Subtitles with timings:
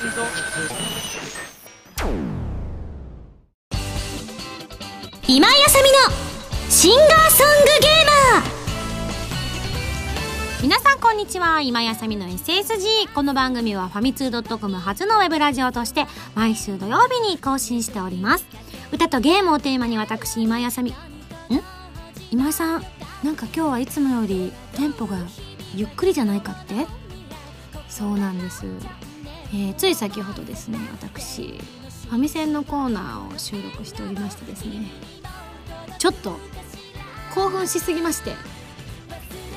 [0.00, 0.10] 今井
[5.66, 5.98] あさみの
[6.70, 8.50] シンガーソングゲーマー
[10.62, 11.60] 皆さんこんにちは。
[11.60, 18.46] 今井あさみの SSG この番組はファミツー .com 初のウェブラジオとして毎週土曜日に更新しております。
[18.92, 20.92] 歌とゲームをテーマに私今井あさみ。
[20.92, 20.94] ん？
[22.30, 22.82] 今井さん
[23.22, 25.18] なんか今日はいつもよりテンポが
[25.74, 26.86] ゆっくりじゃないかって？
[27.90, 28.64] そうなんです、
[29.52, 31.58] えーつい先ほどですね私
[32.08, 34.86] ファミセンのコーナーを収録しておりましてですね
[35.98, 36.36] ちょっと
[37.34, 38.32] 興奮しすぎまして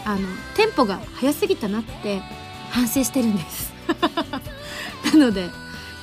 [0.05, 2.21] あのテンポが速すぎたなって
[2.69, 3.71] 反省してるんです。
[5.13, 5.49] なので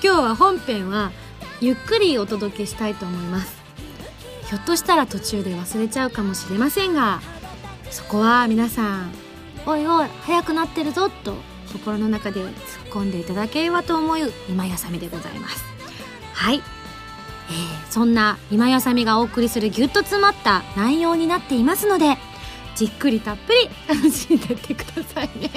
[0.03, 1.13] 今日は本編は
[1.61, 3.61] ゆっくりお届けしたいと思います。
[4.49, 7.21] ひょっとしたら途中で忘れちゃうかもしれませんが
[7.91, 9.13] そこは皆さん
[9.65, 11.37] 「おいおい早くなってるぞ」と
[11.73, 12.53] 心の中で突っ
[12.91, 14.19] 込んでいただければと思う
[14.49, 15.65] 今やさみでございます。
[16.35, 16.57] はい。
[16.57, 22.17] えーそんな今やさみがお送りするぎゅっと詰まった内容になっていますので
[22.77, 25.51] じっくりたっぷり楽しんでってくださいね。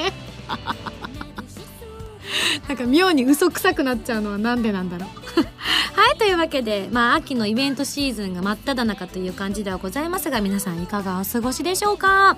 [2.67, 5.09] なんか妙に嘘くくなっちゃうのはなんでなんだろう。
[6.00, 12.38] はいというわけでまあ秋のイベントシーズンが真っ只中という感じではございますが皆さんいかがお過ごしでしょうか？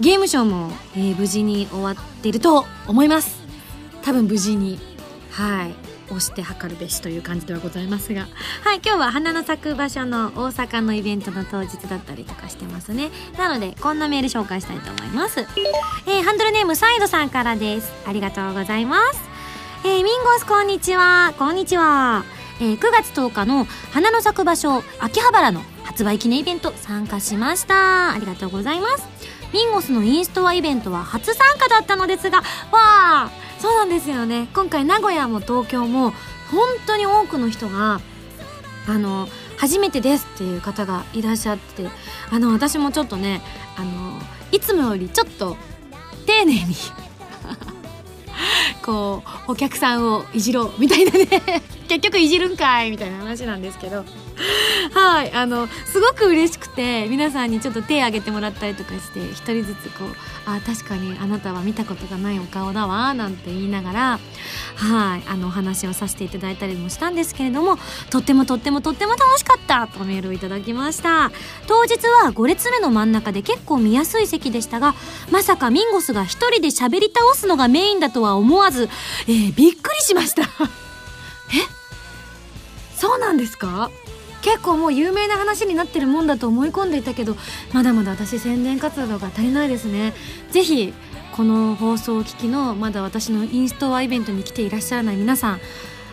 [0.00, 3.35] ゲームショーも、えー無事に終わっていると思います。
[4.06, 4.78] 多分無事に
[5.32, 5.74] はい
[6.06, 8.28] 押して測るべしという感じではございますが。
[8.62, 13.10] はい今日は花の咲く場所の大阪のイベントの当日だったりとかしてますね。
[13.36, 17.92] なのでこんなメール紹介したいと思います、えーハンドルネームサイドさんからです。
[18.06, 19.20] ありがとうございます。
[19.84, 21.34] えーミンゴスこんにちは。
[21.36, 22.24] こんにちは、
[22.60, 28.12] えー9月10日の花の咲く場所秋葉原の発売記念イベント参加しました。
[28.12, 29.08] ありがとうございます。
[29.52, 33.30] ミンゴスのインストアイベントは初参加だったのですがわあ
[33.66, 34.46] そうなんですよね。
[34.54, 36.12] 今回名古屋も東京も
[36.52, 38.00] 本当に多くの人が
[38.86, 41.88] あの初めてですっていう方がいらっしゃって
[42.30, 43.40] あの私もちょっとね
[43.76, 44.20] あの
[44.52, 45.56] いつもよりちょっと
[46.26, 46.76] 丁寧に
[48.82, 51.26] こうお客さんをいじろうみたいなね。
[51.88, 54.04] 結局いじるんかいみたいな話なんですけど。
[54.92, 60.14] はいあのすごく嬉しくて皆さんにちょっと手挙げてもらったりとかして一人ずつこう
[60.44, 64.20] 「あ確かにあなたは見たことがないお顔だわ」なんて言いながら
[64.76, 67.78] はいあのお話をさせていただいたりもしたんですけれども
[68.10, 71.30] とってもとってもとっても楽しかったとメールをいただきました。
[71.66, 74.94] 当日は5列目の真ん中で結構見やすい席でしたが
[75.30, 78.88] まさかミンゴスが一人で喋り倒すのがメインだとはは思わず、
[79.26, 80.42] えーびっくりしました。
[80.42, 80.46] え？
[82.94, 83.90] そうなんですか？
[84.42, 87.36] 結構もう有名な話になってるもんだと思い込んでいたけど
[87.72, 90.14] まだまだ私宣伝活動が足りないですね。
[90.50, 90.92] ぜひ
[91.32, 95.60] この放送を聞きのまだ私のインストアイベントに来ていらっしゃらない皆さん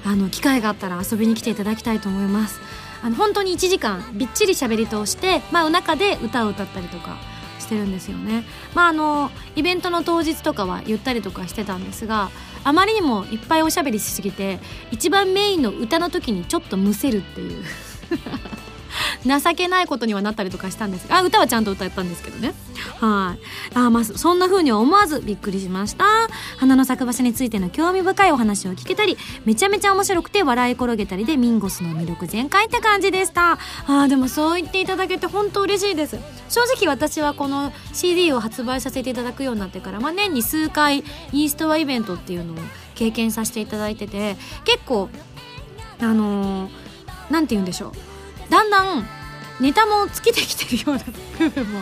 [0.03, 2.59] あの機会があったら遊びに来ていただきたいと思います。
[3.03, 7.17] あの本当に1時間びっちり喋り通して、まあ、中で歌を歌ったりとか
[7.63, 8.43] してるんですよね。
[8.75, 12.29] まああのイベントの当日とかは言ったりとかしてたんですが
[12.63, 14.59] あまりにもいっぱいおしゃべりしすぎて
[14.91, 17.63] 一番メインの歌の時にちょっとむせるっていう。
[19.25, 22.53] 情けないことにはなったりとかしたんですがあ歌はちゃんと歌ったんですけどね。
[22.99, 23.77] はい。
[23.77, 26.05] あまあそんな風には思わずびっくりしました。
[26.57, 33.57] 花の咲く場所についての興味深いお話を聞けたりめちゃめちゃ面白くて笑い転げたりでミンゴスの魅力全開って感じでした。
[33.87, 36.17] あでもそう言っていただけて本当嬉しいです。
[36.49, 42.57] 正直私はこの CD を発売させていただくようになってから、まあ、年に数回インストアイベントっていうのを
[42.95, 45.09] 経験させていただいてて結構
[45.99, 46.83] あのー
[47.41, 48.12] て言うんでしょう。
[48.49, 49.05] だんだん
[49.59, 51.03] ネタも尽きてきてるような
[51.39, 51.81] 部分も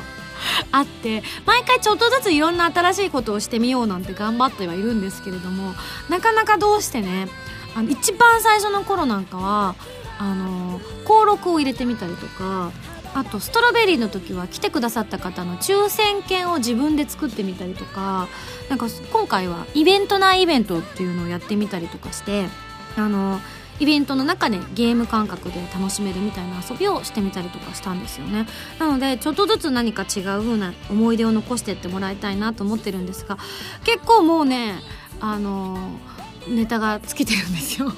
[0.72, 5.74] あって毎回ちょっとずついろんな新しいことをしてみようなんて頑張ってはいるんですけれども
[6.10, 7.28] なかなかどうしてね
[7.76, 9.76] あの一番最初の頃なんかは
[10.20, 12.72] あの登録を入れてみたりとか
[13.14, 18.28] あとストロベリーの時は来てくださった方の抽選券を自分で作ってみたりとか
[18.70, 22.48] なんか今回はイベント内イベントっていうのをやってみたりとかして
[22.96, 23.40] あの
[23.82, 28.46] イベントの中でゲーム感覚で楽しめるみたいな遊びをしてみたりとかしたんですよね。
[28.78, 33.40] なのでちょっとずつ何か違う風な思い出を残してってもらいたいなと思ってるんですが
[33.84, 34.76] 結構もうね
[35.20, 36.00] あの
[36.48, 37.92] ネタが尽きてるんですよ。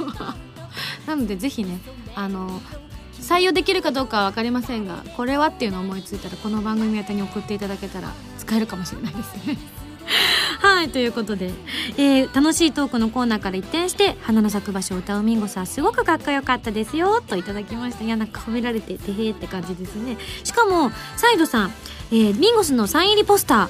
[1.05, 1.81] なのでぜひね
[2.15, 2.61] あの
[3.19, 9.57] 採用できるかどうかは分かりませんがこれはっていうのを思いついたらこの番組宛に送っていただけたら使えるかもしれないですね。
[10.59, 11.51] はいということで、
[11.97, 18.03] えー楽しいトークのコーナーから一転して花の咲く場所を歌うミンゴさんすごくかっこよかったですよといただきました。
[18.03, 20.17] いやなんか褒められててへーって感じですね。
[20.43, 21.73] しかもサイドさん、
[22.11, 23.69] えーミンゴスのサイン入りポスター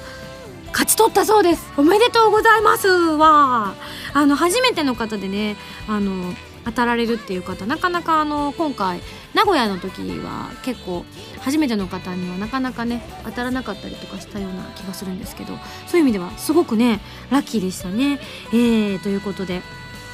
[0.72, 1.72] 勝ち取ったそうです。
[1.76, 2.88] おめでとうございます。
[2.88, 3.74] わ
[4.12, 5.56] あの初めての方でね
[5.88, 9.00] あの当たられるっていう方なかなかあの今回
[9.34, 11.04] 名古屋の時は結構
[11.40, 15.54] 初めての方にはなかなかね当たらなかったりとかしたような気がするんですけど
[15.86, 17.00] そういう意味ではすごくね
[17.30, 18.20] ラッキーでしたね。
[18.52, 19.62] えー、ということで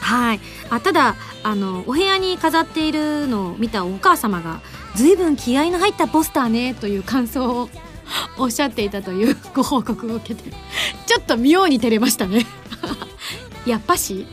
[0.00, 0.40] はい。
[0.70, 4.60] あただあのお部屋に飾っているのを見たお母様が
[4.96, 7.68] 随分気合の入ったポスターねという感想を
[8.38, 10.50] おっしゃっていたという ご報告を受けて
[11.06, 12.46] ちょっと妙に照れましたね。
[13.66, 14.26] やっぱし？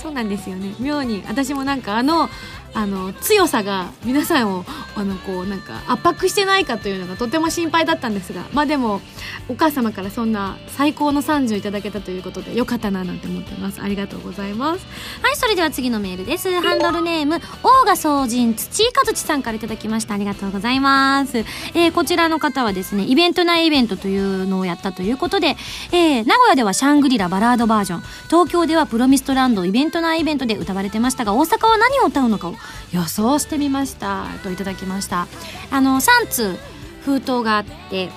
[0.00, 0.74] そうなんですよね。
[0.80, 2.30] 妙に私もなんかあの
[2.72, 4.64] あの強さが皆さんを
[4.96, 9.00] あのこうなんか圧迫してないかというのがとても心配だったんですがまあでも
[9.48, 13.80] お母様からそんな最高の30いただけたということでよかったななんて思ってます。
[13.82, 14.86] ありがとうございます。
[15.22, 16.60] はいそれでは次のメールです。
[16.60, 20.14] ハンドルネームオーガ総人土井和地さんからいただきました。
[20.14, 25.56] ありがとうございます、えー、こちらの方はですねイベント内イベントというのをやったということで、
[25.92, 28.02] えー、名古屋ではシャングリラバラードバージョン。
[28.28, 32.54] 東京ではプロミストランドイベント内イベントで歌われてましたが大阪は何を歌うのかを
[32.92, 34.26] 予想してみました。
[34.42, 35.26] といただきました。
[35.70, 36.58] あの3通
[37.04, 38.10] 封筒があって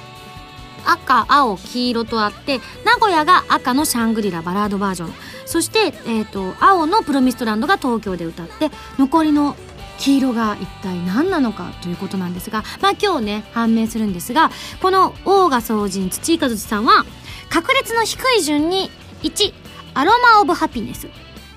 [0.85, 5.13] 赤青黄色とあって名古屋が赤のシャングリラバラードバージョン。
[5.45, 9.55] そして、えーと、青のプロミストランドが東京で歌って残りの
[9.99, 14.51] 黄色が一体何なのかということなんですがまあ今日ね判明するんですが
[14.81, 17.05] このオーガ総人土井和さんは
[17.49, 18.89] 確率の低い順に
[19.21, 19.53] 1
[19.93, 21.07] アロマ・オブ・ハピネス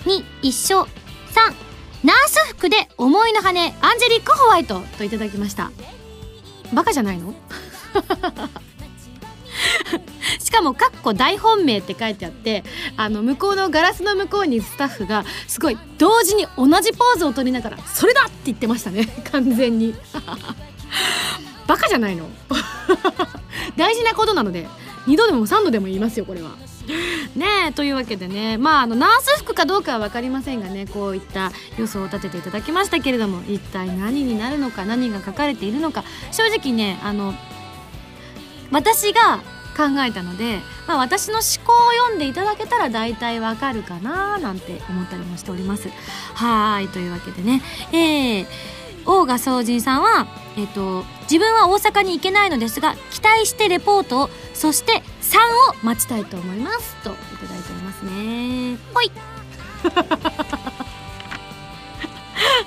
[0.05, 0.87] 2一緒3
[2.07, 5.71] ナース服で思いの羽アンジェリック・ホワイトといただきました
[6.73, 7.35] バカじゃないの？
[10.39, 12.63] しかも「かっこ大本命」って書いてあって
[12.97, 19.95] あの向こうのガラスの向こうにスタッフがすごい同時に同じポーズを取りながら「それだ!」って言ってましたね 完全に
[21.67, 22.29] バカじゃないの？
[23.77, 24.69] 大事なことなので
[25.07, 26.51] 2度でも3度でも言いますよこれは。
[27.35, 37.35] ねえというわけでねまああのナース服かどうかは分かりませんがねこういった予想を立てていただきましたけれども一体何になるのか何が書かれているのか正直ねあの
[38.71, 39.41] 私が
[39.77, 45.91] 考えたので、まあ、私の思考を読んでいただけたら大体わかるかななんて思ったりもしております。
[46.35, 47.61] はいというわけでね。
[47.93, 48.47] えー、
[49.07, 50.27] 大賀総人さんは
[50.57, 55.39] えっ、ー、と自分は大阪に行けないのですが期待してレポートをそして3
[55.83, 58.77] を待ちたいと思いますといただいておりますね。
[58.95, 59.11] ほい。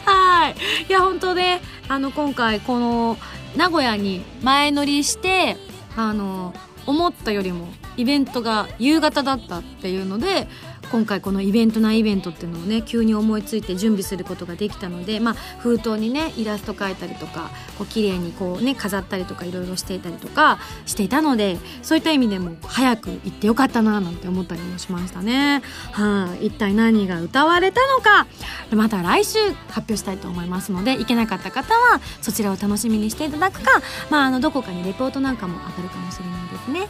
[0.05, 0.55] はい。
[0.89, 3.17] いや本当ねあの今回この
[3.55, 5.57] 名古屋に前乗りして
[5.95, 6.53] あの
[6.85, 10.47] 思ったよりもイベントが夕方だったっていうので
[10.91, 25.61] 今回このイベントなイベントっていうのをね急に思いついて準備することができたので、まあ、封筒にねイラスト描いたりとかこう綺麗にこうね飾ったりとかいろいろしていたりとかしていたのでそういった意味でも早く行ってよかったななんて思ったりもしましたね。
[25.91, 28.27] はい、一体何が歌われたのか
[28.75, 29.39] また来週
[29.69, 36.79] 発表したいと思いますので行けなかった方はそちらを楽しみにしていただくか、まあ、あのどこかにレポートなんかも当たるかもしれないですね。
[36.79, 36.85] は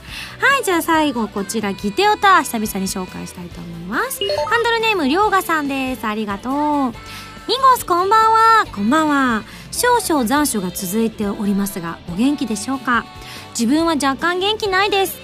[0.60, 3.89] いじゃあ最後こちらギテオタ久々に紹介したいと思います。
[3.90, 4.22] ます。
[4.48, 6.06] ハンドルネームりょうがさんです。
[6.06, 6.54] ありがとう。
[6.54, 8.66] ミンゴスこんばんは。
[8.74, 9.44] こんばんは。
[9.72, 13.06] 少々残暑が続いておりますがお元気でしょうか？
[13.52, 15.18] 自分は若干元気ないです。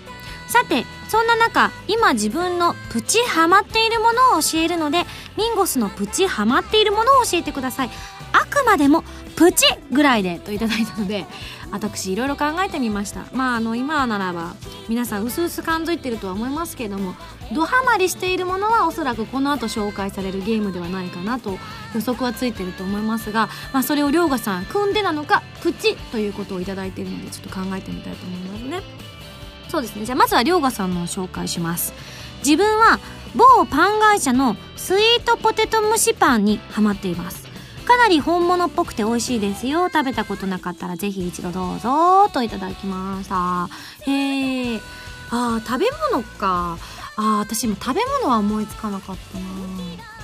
[0.47, 5.03] さてそんな中今自分のプチハマっているものを教えるので
[5.37, 7.89] ミンゴスのプチハマっているものを教えてください。
[8.31, 9.03] あくまでも
[9.35, 11.25] プチぐらいでといただいたので
[11.71, 13.25] 私いろいろ考えてみました。
[13.33, 14.55] まああの今ならば
[14.87, 17.15] 皆さん薄々感づいてるとは思いますけれども
[17.53, 21.57] ドハマりしているものはおそらくこの後紹介されるゲームではないかなと
[21.93, 28.81] 予測はついてると思いますが、まあ、それを涼河さん組んでなのかプチということを頂いているのでちょっと考えてみたいと思いますね。
[29.69, 30.05] そうですね。
[30.05, 31.93] じゃあまずは涼河さんの紹介します。
[32.45, 32.99] 自分は
[33.35, 37.44] 某パン会社のスイートポテト蒸しパンにハマっています。
[37.85, 39.89] かなり本物っぽくて美味しいですよ。
[39.89, 43.69] 食べたことなかったらぜひ一度どうぞといただきました。
[44.09, 44.81] へえ
[45.31, 46.77] あ食べ物か。
[47.17, 49.45] あ私も食べ物は思いつかなかったな。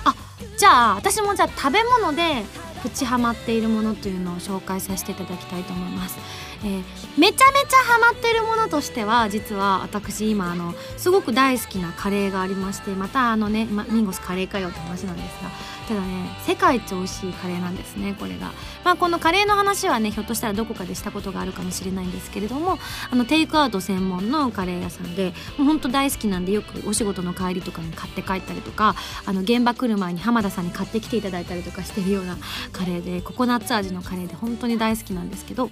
[0.04, 0.14] あ
[0.58, 2.44] じゃあ私もじゃあ食べ物で
[2.82, 6.18] プチハマっているものというのを紹介させていただきたいと思います。
[6.64, 15.50] えー、めちゃめちゃハマってるものとしては実は私今あのすごく大好きなカレーがありましてまたあのね、ま、ミンゴスカレーかよって話なんですが
[15.88, 18.52] ただね世界一美味しいカレーなんですねこれが、
[18.84, 22.78] まあ、このカレーの話はねひょっとしたらどこかでしたことがあるかもしれないんですけれども
[23.10, 28.94] あのテイクアウト専門のカレー屋さんでもうほんと大好きなんでよくお仕事の帰りとかに買って帰ったりとか
[29.26, 32.38] あの現場来る前に浜田さんに買ってきていただいたりとかしてるような
[32.72, 35.70] カレーでココナッツ味のカレーで本当に大好きなんですけど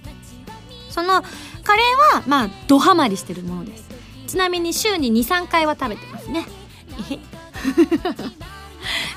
[0.91, 1.23] その
[1.63, 3.89] カレーはまあドハマりしてるものです。
[4.27, 6.45] ちなみに週に23回は食べてますね。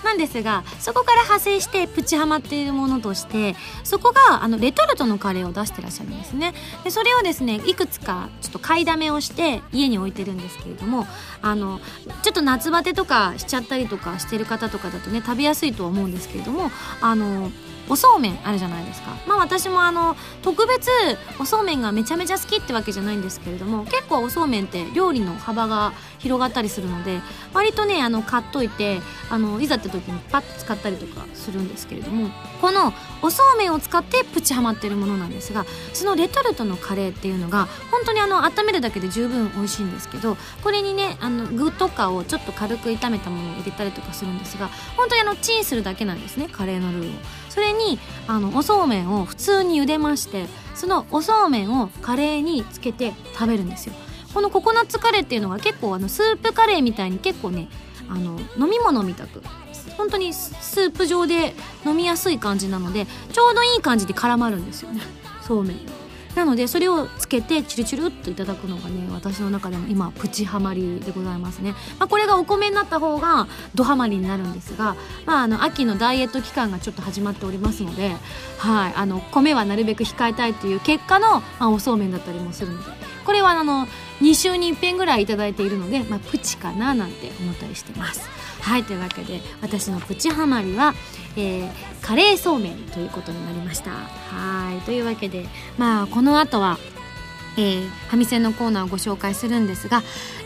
[0.05, 6.55] なんですがそこから派生してプチハマっているものとしてそこがあのレトルトのカレーを出してらっしゃるんですね。
[6.85, 11.07] でそれをですねいくつかちょっと買いだめをして家に置いてるんですけれども
[11.43, 11.81] あの
[12.23, 17.51] ちょっと夏バテとかしちゃったりとかしてる方とかだとね食べやすいとは思うんですけれどもあの
[17.89, 20.91] おそうめんあるじゃないですかまあ私もあの特別
[21.39, 27.21] おそうめんがめちゃめちゃ好きってわけじゃないんですけれども結構おそうめんって料理の幅が広がったりするので
[27.53, 29.01] 割とねあの買っといて
[29.31, 47.44] あのいざって時にパッと使ったりとかするんですけれどもこのおそうめんを使ってプチハマってるものなんですがそのレトルトのカレーっていうのが本当にあの温めるだけで十分美味しいんですけどこれにねあの具とかをちょっと軽く炒めたものを入れたりとかするんですが本当にあのチンするだけなんですねカレーのルーを。
[47.55, 53.95] それにあのおそうめんを普通に茹でましてそのおそうめんをカレーにつけて食べるんですよ。
[54.35, 57.69] このココナッツカレーっていうのが結構あのスープカレーみたいに結構ね
[58.09, 59.41] あの飲み物みたく
[59.97, 61.55] 本当にスープ状で
[61.87, 65.01] 飲みやすい感じなのでちょうどいい感じで絡まるんですよね
[65.41, 66.04] そうめん
[66.35, 78.17] なのでそれをつけてチルチルっといただくのがね私の中でも今プチハマりでございますね、まあ、これがお米になった方がドハマりになるんですが、まあ、あの秋のダイエット期間がちょっと始まっておりますので、
[78.59, 82.91] はい、あの米はなるべく控えたいという結果の、まあ、おそうめんだったりもするので
[83.25, 83.87] これはあの
[84.21, 88.44] 2週に1遍ぐらい頂いているので、まあ、プチかななんて思ったりしてます。
[88.65, 90.95] はいというわけで私のプチハマりは、
[91.37, 93.91] えー、カレーそうめんということになりました。
[93.91, 96.79] はいというわけでまあこの後は
[97.57, 100.03] えー、ハミセンのコーナーをご紹介するんですが、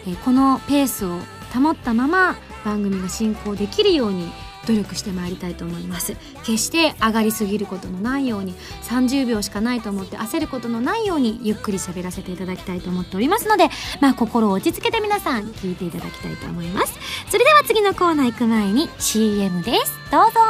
[0.06, 1.18] えー、このペースを
[1.54, 4.30] 保ったまま番組が進行できるように
[4.68, 6.14] 努力してまいりたいと思います。
[6.44, 13.68] 決して上がりすぎることのないように30秒しかないと思って焦ることのないようにゆっくり喋らせていただきたいと思っておりますので
[14.00, 16.94] まあ心を落ち着けて皆さん聞いていただきたいと思います。
[17.30, 19.92] それでは次のコーナー行く前に CM です。
[20.10, 20.40] どうぞ。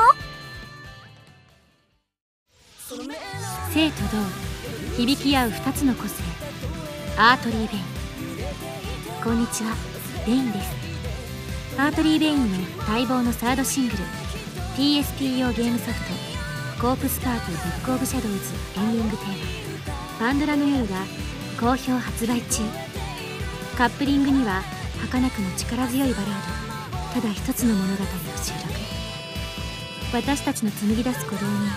[3.73, 4.03] 静と
[4.97, 6.23] 同響き合う2つの個性。
[7.17, 7.83] アートリー・ベイン。
[9.23, 9.75] こんにちは。
[10.27, 10.98] ベインです。
[11.79, 12.45] アートリー・ベインの
[12.89, 13.99] 待望のサードシングル
[14.77, 16.01] PSP 用ゲームソフ
[16.77, 18.39] ト「コープスパーティーブック・オブ・シャドウズ」
[18.77, 19.35] エンディングテーマ
[20.27, 20.97] 「パンドラの夜」が
[21.61, 22.65] 好評発売中。
[23.77, 24.65] カップリングには
[25.03, 26.31] 儚くも力強いバラー
[27.15, 28.07] ドただ一つの物語を
[28.43, 28.69] 収録。
[30.13, 31.71] 私たちの紡ぎ出す鼓動に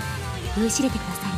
[0.58, 1.30] 酔いしれてください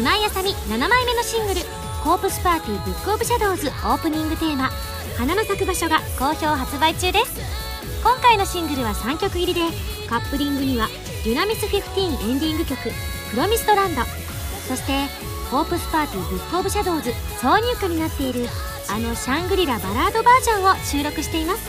[0.00, 0.02] ね。
[0.02, 1.60] 今井麻美7枚目のシングル
[2.02, 4.72] 「コープスパーティーブック・オブ・シャドウズ」オープニングテーマ
[5.16, 7.40] 「花の咲く場所が好評発売中です。
[8.02, 9.60] 今回のシングルは3曲入りで
[10.08, 10.88] カップリングには
[11.24, 12.78] デュナミス15エンディング曲
[13.32, 14.02] 「Promised Land」
[14.68, 15.06] そして
[15.50, 18.46] 「コープスパーティーブックオブシャドウズ」挿入歌になっている
[18.88, 21.62] あのシャングリラバラードバージョンを収録しています。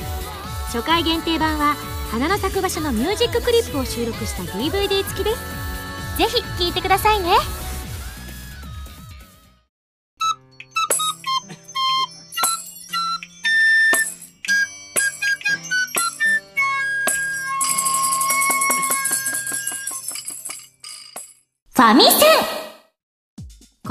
[0.74, 1.76] 初回限定版は
[2.12, 6.18] 花の咲く場所のミュージッククリップを収録した DVD 付きです。
[6.18, 7.32] ぜひ聴いてくださいね。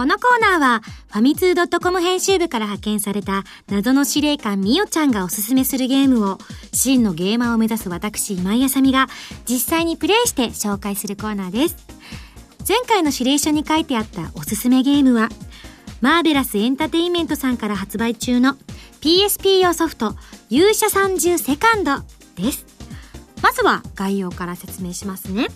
[0.06, 6.38] このコーナーは、ファミツー .com 編集部から派遣された謎の司令官みおちゃんがおすすめするゲームを、
[6.72, 9.08] 真のゲーマーを目指す私今井あさみが
[9.48, 11.76] 実際にプレイして紹介するコーナーです。
[12.68, 15.28] 前回の指令書に書いてあったおすすめゲームは、
[16.00, 18.54] マーベラスエンターテインメントさんから発売中の
[19.00, 20.14] PSP 用ソフト
[20.50, 21.96] 勇者30セカンド
[22.40, 22.64] です。
[23.42, 25.48] まずは概要から説明しますね。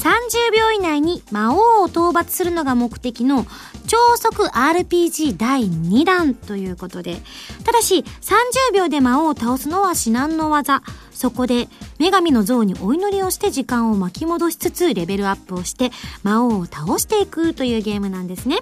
[0.00, 3.44] 30秒以内に魔王を討伐するのが目的の
[3.86, 7.20] 超速 RPG 第2弾ということで、
[7.64, 10.82] ただし30秒で魔王を倒すのは至難の技。
[11.20, 15.90] そこで女神の像にお祈りをして時間を巻き戻しつつレベルアップをして
[16.22, 18.60] 魔王を倒していくというゲームなんですね。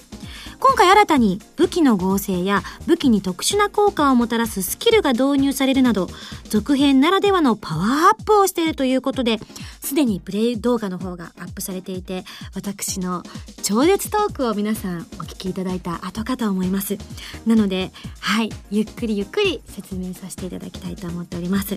[0.59, 6.09] 今回新たに武器の合成や武器に特殊な効果をもたらすスキルが導入されるなど
[6.49, 9.39] 続編ならではのパワーアップをしているということで
[9.81, 12.25] すでにプレイ動画の方がアップされていて
[12.57, 13.23] 私の
[13.63, 16.99] 超絶トークを皆さんお聞きいただいた後かと思います
[17.47, 21.77] なのではいゆっくりゆっくり説明させていただきたいと思っております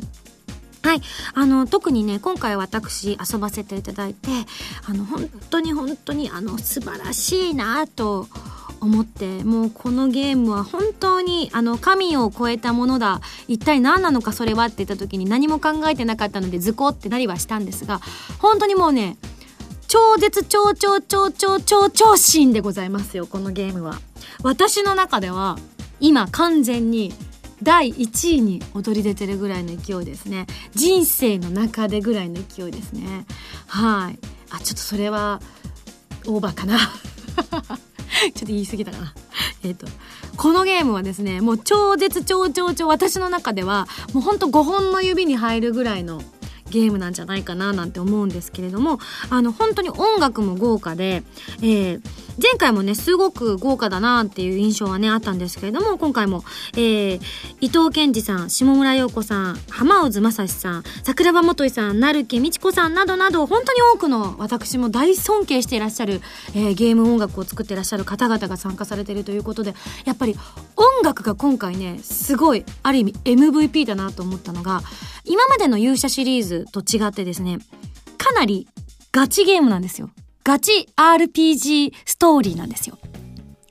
[0.83, 1.01] はい。
[1.33, 4.29] あの、特にね、今回私遊ばせていただいて、
[4.87, 8.27] あの、本当に本当に、あの、素晴らしいなと
[8.79, 17.99] 思ってもうこのゲームは本当にあの神を超えたものだ一体何なのかそれはって言った時に何も考えてなかったのでズコってなりはしたんですが
[18.39, 19.17] 本当にもうね
[19.91, 23.99] 超絶超超超超超超新でございますよ、このゲームは。
[24.41, 25.57] 私の中では、
[25.99, 27.13] 今完全に
[27.63, 30.47] 第1位に躍り出てるぐらいの勢いですね。
[30.73, 33.25] 人生の中でぐらいの勢いですね。
[33.67, 34.19] はい。
[34.49, 35.41] あ、ちょっとそれは、
[36.27, 36.77] オーバーかな。
[36.79, 39.13] ちょっと言い過ぎたかな。
[39.63, 39.87] えっ、と、
[40.37, 46.21] このゲームはですね、もう超絶超超超私の中では、もうほんと5本の指に入るぐらいの
[46.71, 48.99] ゲームなんじゃないかななんて思うんですけれども、
[49.29, 51.23] あの、本当に音楽も豪華で、
[51.61, 52.01] えー、
[52.41, 56.43] 前回もね、すごく豪華だなっていう印象はね、あったんですけれども、今回も、
[56.73, 57.21] えー、
[57.61, 66.21] 伊藤健二さん、下村陽子さん、浜渦正史さん、桜庭元井さん、成木美智子さんなどなど、本当に多くの私も大尊敬していらっしゃる、
[66.55, 70.35] えー、ゲーム音楽を作っていらっしゃる方々が参加されているということで、やっぱり
[70.75, 74.81] 音楽が今回ね、すごい、ある意味 MVP だなと思ったのが、
[75.25, 77.59] 今までの勇者シリーズと違ってですね、
[78.17, 78.67] かなり
[79.11, 80.09] ガチゲームなんですよ。
[80.51, 82.97] ガチ RPG ストーリーなんですよ。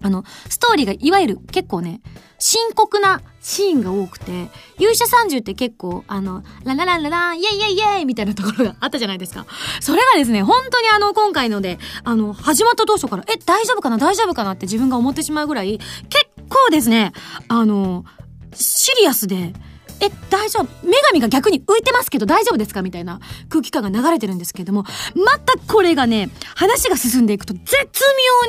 [0.01, 2.01] あの、ストーリーがいわゆる結構ね、
[2.39, 9.45] 深刻なシーンが多くて、勇者30って結構、あの、ラララララン、イェイイェイイェイみたいなところがあったじゃないですか。
[9.83, 13.99] それがですね、本当にあの、今回ので、あの、始まった当初から、え、大丈夫かな？
[13.99, 14.53] 大丈夫かな？
[14.53, 15.77] って自分が思ってしまうぐらい、
[16.09, 17.13] 結構ですね、
[17.49, 18.07] あの、
[18.55, 19.53] シリアスで、
[20.01, 20.69] え、大丈夫。
[20.83, 22.83] 女神が逆に浮いてますけど大丈夫ですか？
[22.83, 27.67] みたいな空気感が流れてるんですけれども、またこれがね、話が進んでいくと絶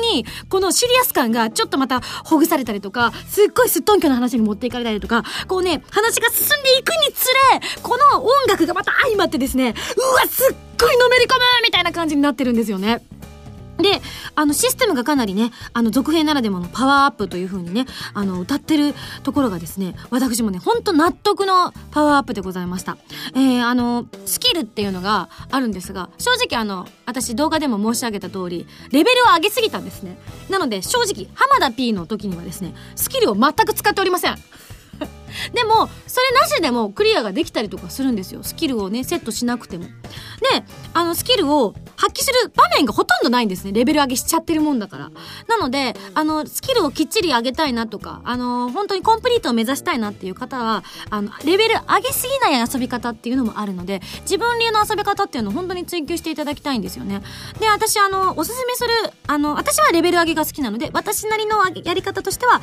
[0.14, 13.02] に、このシリアス感がちょっとまたほぐされたりとか、すっごいすっとんきょな話に持っていかれたりとか、こうね、話が進んでいくにつれ、この音楽がまた相まってですね、うわ、すっごいのめり込むみたいな感じになってるんですよね。
[13.82, 14.00] で、
[14.34, 22.96] あの、システムがかなりね、あの、続編ならでものパワーアップという風にね、あの、歌ってるところがですね、私もね、ほんと納得のパワーアップでございました。
[23.34, 30.18] えー、あの、スキルっていうのがあるんですが、正直あの、私動画でも申し上げた通り、レベルを上げすぎたんですね。
[30.48, 34.36] なので、正直、浜田 P の時にはですね、スキルを全く使っておりません。
[35.54, 38.42] でも、それなしでもクリアができたりとかするんですよ。
[38.42, 39.86] スキルをね、セットしなくても。
[40.42, 43.72] で、あの、スキルを発揮する場面がほとんどないんですね。
[43.72, 45.10] レベル上げしちゃってるもんだから。
[45.46, 57.22] なので、あの、スキルをきっちり上げたいなとか、あの、本当にコンプリートを目指したいなっていう方は、あの、レベル上げすぎない遊び方っていうのもあるので、自分流の遊び方っていうのを本当に追求していただきたいんですよね。
[57.60, 58.90] で、私、あの、おすすめする、
[59.28, 62.60] あの、私はレベル上げが好きなので、私なりのやり方としては、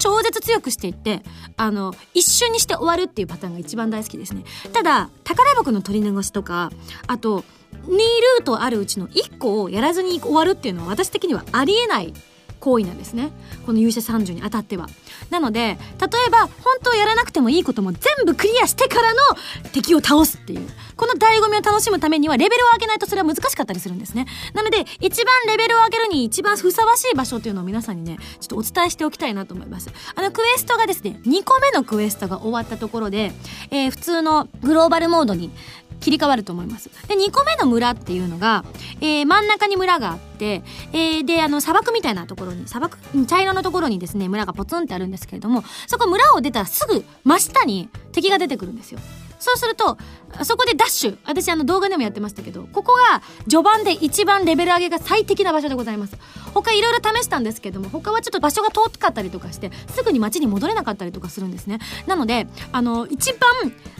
[0.00, 1.22] 超絶強くしていって、
[1.56, 4.42] あの、一瞬にして終わるっていうパターンが一番大好きですね。
[4.72, 6.72] ただ、宝箱の取り流しとか、
[7.06, 7.44] あと、
[7.84, 12.12] 2ルートあるうちの1個をやらずに終わるっていうのは私的にはありえない
[12.60, 13.32] 行為なんですね。
[13.66, 14.86] この勇者30にあたっては。
[15.30, 15.74] なので、例
[16.26, 16.50] えば、本
[16.82, 19.18] 当やらなくてもいいことも全部クリアしてからの
[19.72, 20.68] 敵を倒すっていう。
[20.96, 24.26] この醍醐味を楽しむためには、レベルを上げないとそれは難しかったりするんですね。
[24.54, 29.90] なので、一番レベルを上げるに一番ふさわしい場所っていうのを皆さんにね、ちょっとお伝えしておきたいなと思います。
[30.14, 33.32] あの、クエストがですね、2個目のクエストが終わったところで、
[33.70, 35.50] えー、普通のグローバルモードに
[36.00, 36.90] 切り替わると思います。
[37.06, 38.64] で、2個目の村っていうのが、
[39.00, 49.00] えー、真ん中に村があって、えー、で、あの、砂漠みたいなところに、砂漠、茶色のところにですね、村がポツンってあるんですけれども、そこ村を出たらすぐ真下に敵が出てくるんですよ。
[49.38, 49.96] そうすると、
[50.44, 51.18] そこでダッシュ。
[51.24, 56.16] 私あの動画でもやってましたけど、ここが序盤で一番レベル上げが最適な場所でございます。
[56.54, 61.78] 他いろいろ試したんですけども、他はちょっと場所が遠かったりとかして、すぐに街に戻れなかったりとかするんですね。
[62.06, 63.40] なので、あの、一番、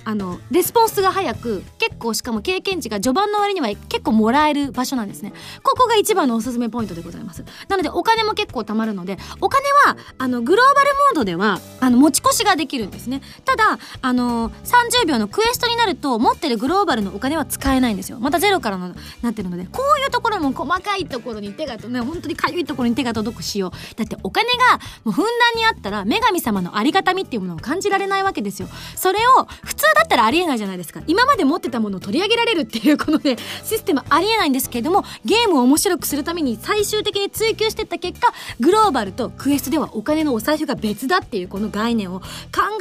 [0.05, 5.33] あの、レスポンスが早く、結構しかも経験値が序盤の割には結構もらえる場所なんですね。
[5.63, 7.45] ここが一番のおすすめポイントでございます。
[7.69, 13.23] なので、お金も結構貯まるので、お金は、あの、グローバルモードでは、あの、持ち越しができるんですね。
[13.45, 18.19] ただ、あの、30秒のクエストになると、持ってるグローバルのお金は使えないんですよ。
[18.21, 23.95] またゼロからのなってるので、こういうところも細かいところに手がね、本当にかゆいところに手が届くしよう。
[23.97, 28.69] だってお金がもうふんだんにあったら、女神様のありがたみっていうものを感じられないわけですよ。
[28.97, 31.01] それを、普通だったらありえないじゃないですか。
[31.07, 42.27] 今まで持ってたものを取り上げられるっていうこのね、 システムありえないんですけれども、ゲームを面白くするために最終的に追求してった結果、グローバルとクエストではお金のお財布が別だっていうこの概念を考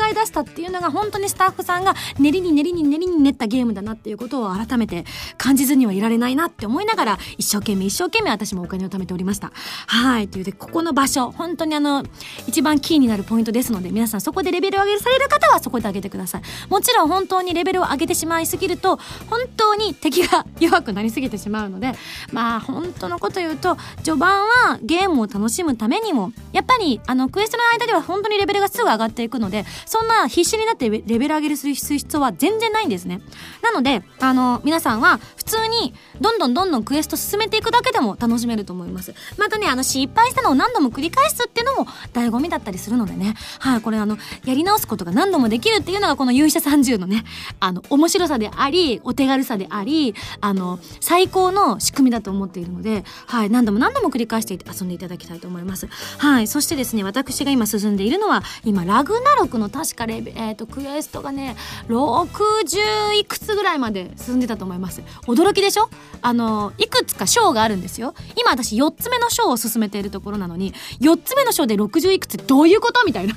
[0.09, 5.05] え出したっていうのが本当にスタッフさんが練りに練りに練りに練ったゲームだなっていうことを改めて
[5.37, 9.51] 感じずにはいられないなって思いながら一生懸命一生懸命私もお金を貯めておりました。
[9.87, 10.27] はい。
[10.27, 12.03] というで、ここの場所、本当にあの、
[12.47, 16.41] 一番キーになるポイントですので、皆さんそこでレベルを上げされる方はそこで上げてください。
[16.69, 18.97] もちろん本当にレベルを上げてしまいすぎると、
[19.29, 21.93] 本当に敵が弱くなりすぎてしまうので、
[22.31, 33.18] まあ本当のこと言うと、序盤はゲームを楽しむためにも、やっぱりあのクエストの間では本当にレベルがすぐ上がっていくので、そんな必死になってレベル上げるする必要は全然ないんですね。
[33.61, 39.13] なので、あの、皆さんは普通にどんどんどんどんクエスト進めていくだけでも楽しめると思います。
[39.37, 43.35] またね、あの、失敗したのを何度も繰り返すっていうのも醍醐味だったりするのでね。
[43.59, 47.23] はい、これあの、やり直すことが何度もできるっていうのがこの勇者30のね、
[47.59, 55.87] あの、面白さであり、お手軽さであり、あの、最高の仕組みだと思っているので、はい、何度も何度も繰り返して遊んでいただきたいと思います。
[56.17, 61.55] はい、そしてですね、私が今進んでいるのは、今、ラグナロクの確かレベ、えっ、ー、と、クエストがね、
[61.87, 65.01] 60いくつぐらいまで進んでたと思います？
[65.27, 65.89] 驚きでしょ？
[66.21, 68.13] あの、いくつか章があるんですよ。
[68.35, 73.05] 今私4つ目の章を進めているところなのに、4つ目の章で60いくつどういうこと？
[73.05, 73.35] みたいな。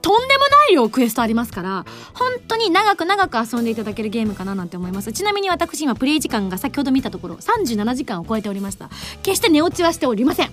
[0.00, 5.12] とんでもない量クエストありますから、本当に長く長く遊んでいただけるゲームかななんて思います。
[5.12, 8.90] ちなみに私今プレイ時間が先ほど見たところ37時間を超えておりました。
[9.22, 10.50] 決して寝落ちはしておりません。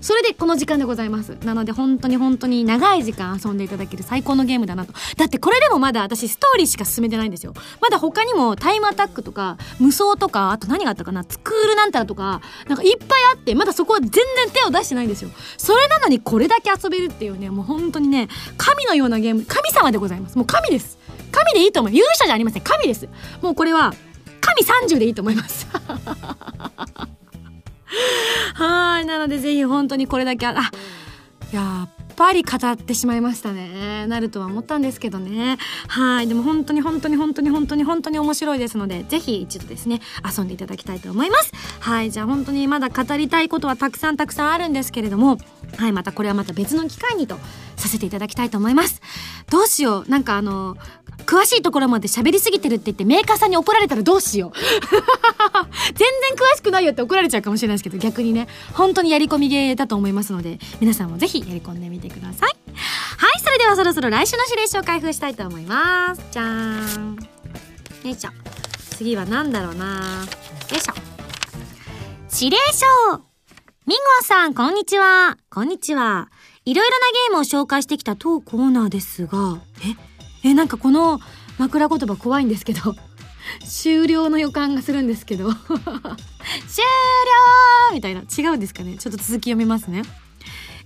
[0.00, 1.36] それでこの時間でございます。
[1.44, 4.92] なので本当に本当に長い時間遊んでいただける最高のゲームだなと。
[5.16, 7.54] だってこれでもまだ私ストーリーしか進めてないんですよ。
[7.80, 15.30] まだ他にもタイムアタックとか無双とか、あと何があったかな、スクールなんたらとか、なんかいっぱいあって、まだそこは全然手を出してないんですよ。
[15.56, 18.28] それなのにこれだけ遊べるっていうね、もう本当にね、
[18.60, 20.36] 神のようなゲーム、神様でございます。
[20.36, 20.98] もう神です。
[21.32, 21.92] 神でいいと思う。
[21.92, 22.62] 勇者じゃありません。
[22.62, 23.08] 神です。
[23.40, 23.94] もうこれは、
[24.42, 25.66] 神30でいいと思います。
[28.54, 29.06] はい。
[29.06, 30.54] なのでぜひ本当にこれだけ、あ、
[31.52, 34.06] やっぱり語ってしまいましたね。
[34.06, 35.56] なるとは思ったんですけどね。
[35.88, 36.28] はい。
[36.28, 41.50] でも本当に本当に本当に本当に本当に面白いですので、ぜひ一度ですね、遊んでいただきたいと思います。
[41.80, 42.10] はい。
[42.10, 45.38] じゃあ本当にまだ語りたいことはたくさんたくさんあるんですけれども、
[45.78, 45.92] はい。
[45.92, 47.38] またこれはまた別の機会にと
[47.76, 49.00] させていただきたいと思います。
[49.50, 50.10] どうしよう。
[50.10, 50.76] なんかあの、
[51.26, 54.52] 詳しいところまで喋りすぎてるって言ってメーカーさんに怒られたらどうしよう。
[55.94, 62.56] 全然詳しくないよって怒られちゃうかもしれないですけど、逆にね、本当にやり込みゲーだと思いますので、皆さんもぜひやり込んでみてください。
[63.16, 66.22] はい、それではそろそろ来週の指令書を開封したいと思います。
[66.30, 67.16] じゃーん。
[67.16, 68.30] よいしょ。
[68.96, 70.26] 次は何だろうな
[70.70, 70.94] よいしょ。
[72.32, 73.30] 指令書
[73.86, 75.36] ミンゴさん、こんにちは。
[75.50, 76.28] こんにちは。
[76.64, 80.09] いろいろなゲームを紹介してきた当コーナーですが、え？
[80.44, 81.20] えなんかこの
[81.58, 82.96] 枕言葉怖いんですけど
[83.64, 85.52] 終了の予感がするんですけど。
[85.54, 88.22] 終了みたいな。
[88.22, 88.96] 違うんですかね。
[88.96, 90.02] ちょっと続き読みますね。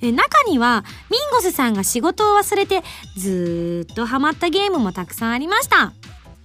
[0.00, 2.82] え中にはミンゴスさんが仕事を忘れて
[3.16, 5.92] ずっとハマったゲームもたくさんありました。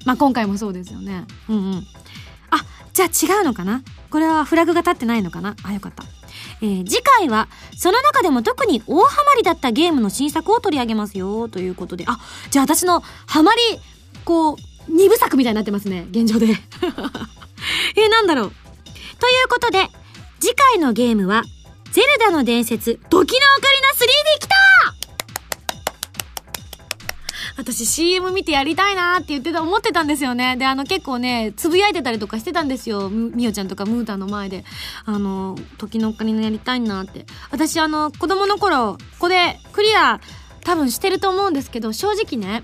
[0.06, 1.26] まあ今回もそうですよね。
[1.50, 1.88] うんうん。
[2.52, 3.82] あじゃあ違うのかな。
[4.10, 5.56] これはフラグが立ってないのかな。
[5.64, 6.04] あよかった。
[6.62, 12.06] えー、次回はその中でも特に大ハマりだったゲームの新作を取り上げますよということで。
[12.08, 12.20] あ
[12.52, 13.62] じゃあ私のハマり
[14.26, 14.56] こう
[14.90, 16.08] 二部作みたいになってますね。
[16.12, 16.48] 現状で。
[16.48, 18.52] えー、なんだろう。
[19.20, 19.90] ということで
[20.40, 21.44] 次回のゲームは
[21.92, 24.59] 「ゼルダの伝説時のオカリナ 3D」来た
[27.60, 30.56] 私 CM 見てやりたいなって言ってた、思ってたんですよね。
[30.56, 33.10] で、あの結構ね、つぶやいてたりとかしてたんですよ。
[33.10, 34.64] みおちゃんとかムータの前で。
[35.04, 37.26] あの、時のオカリナやりたいなって。
[37.52, 40.22] 私あの、子供の頃、ここでクリア
[40.64, 42.64] 多分してると思うんですけど、正直ね、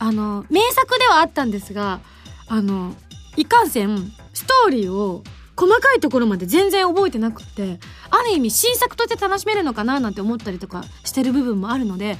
[0.00, 2.00] あの、名作ではあったんですが、
[2.48, 2.96] あの、
[3.36, 5.22] いかんせん、ストーリーを
[5.56, 7.78] 細かいところまで全然覚えてなくって
[8.10, 12.18] ある意味新作として楽しめるのかななんて思ったりとかしてる部分もあるので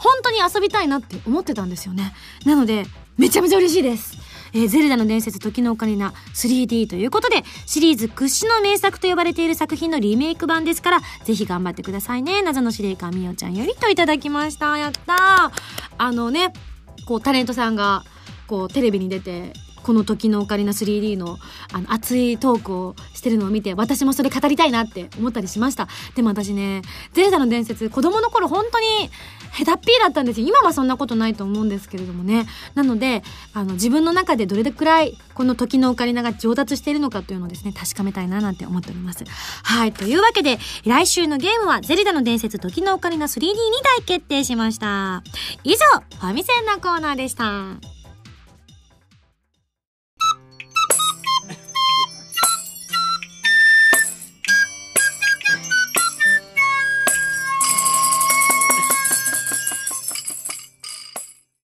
[0.00, 2.14] 本当に遊びたいなって思ってたんですよね。
[2.46, 2.86] なので
[3.18, 4.16] めちゃめちゃ嬉しいです。
[4.52, 12.42] えー、ゼルダの伝説時のオカリナ 3D ということでシリーズ屈指の名作と呼ばれている作品のリメイク版ですからぜひ頑張ってくださいね。
[12.42, 14.76] 謎の司令官みおちゃんよりといただきました。
[14.78, 15.52] やった
[15.98, 16.52] あのね
[17.06, 18.04] こうタレントさんが
[18.46, 21.38] こうテレビに出てこの時のオカリナ 3D の
[21.72, 25.88] あの熱いトークをしてるのを見て私もそれ語りたいなって思ったりしました。
[26.14, 26.82] でも私ね
[27.12, 28.86] ゼルダの伝説子供の頃本当に
[29.52, 30.46] ヘタっぴーだったんですよ。
[30.46, 32.46] 今はそんなことないと思うんですけれどもね。
[32.74, 39.24] なのであの自分の中でどれくらいこの時のオカリナが上達しているのかというのをですね確かめたいななんて思っております。
[39.62, 39.92] はい。
[39.92, 43.54] というわけで来週のゲームはゼルダの伝説時のオカリナ 3D に
[43.98, 45.22] 大決定しました。
[45.64, 45.76] 以上
[46.18, 47.99] ファミセンのコーナーでした。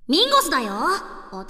[0.09, 0.73] ミンゴスだよ。
[1.33, 1.49] お便りコー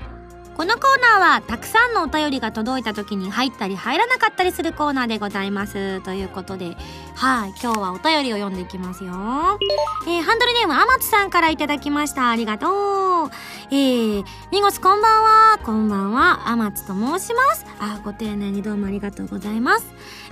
[0.00, 0.56] ナー。
[0.56, 6.00] このコーナーはたくさんのお便りが届いた時に入ったり入らなかったりするコーナーでございます。
[6.00, 6.78] ということで
[7.14, 12.66] はい今日はお便りを読んでいきますよえー、ハンドルネームあまつさんからいただきましたありがと
[13.26, 13.30] う
[13.70, 15.58] えー、みごすこんばんは。
[15.64, 16.48] こんばんは。
[16.48, 17.64] あまつと申します。
[17.80, 19.86] あ、ご丁寧にどうもありがとうございます。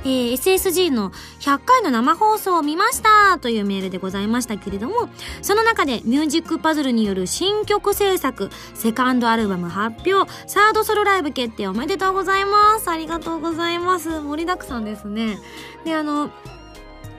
[0.04, 5.08] えー、SSG の100回の生放送を見ましたというメールでございましたけれども、
[5.40, 12.90] その中でミュージックパズルによる新曲制作、セカンドアルバム発表、サードソロライブ決定おめでとうございます。
[12.90, 14.20] ありがとうございます。
[14.20, 15.38] 盛りだくさんですね。
[15.84, 16.30] で、あの、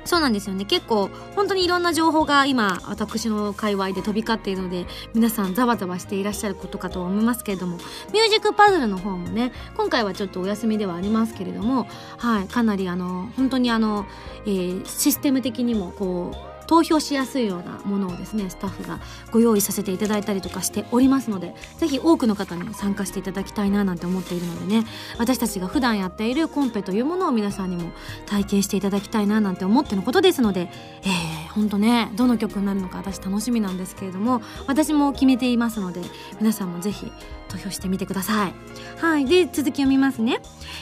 [0.06, 0.66] そうなんですよね。
[0.66, 11.88] 結構本当にいろんな情報が今私の界隈で飛び交っているので皆さんざわざわしていらっしゃることかと思いますけれどもミュージックパズルの方もね今回はちょっとお休みではありますけれども
[12.18, 14.06] はいかなりあの本当にあの、
[14.46, 24.84] えー、システム的にもこう投票しやすいようなものをですねスタッフがご用意させていただいたりとかしておりますのでぜひ多くの方に参加していただきたいななんて思っているのでね
[25.20, 27.92] 私たちが普段やっているコンペというものを皆さんにも
[28.26, 30.72] 体験していただきたいななんて思ってのことですので
[31.04, 36.02] えー、ほんとねどの曲になるのか私楽しみなんですけれども私も決めていますので
[36.40, 37.12] 皆さんもぜひ
[37.54, 38.54] 投票してみてください。
[39.00, 39.26] はい。
[39.26, 40.42] で続きを見ますね、